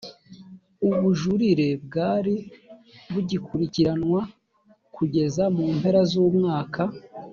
[0.87, 2.35] ubujurire bwari
[3.13, 4.21] bugikurikiranwa
[4.95, 6.81] kugeza mu mpera z umwaka